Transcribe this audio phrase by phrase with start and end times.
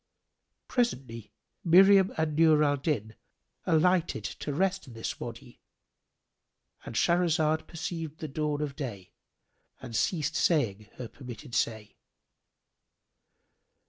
[0.67, 1.31] Presently Princess
[1.63, 3.13] Miriam and Nur al Din
[3.67, 9.13] alighted to rest in this Wady,—And Shahrazad perceived the dawn of day
[9.79, 11.97] and ceased saying her permitted say.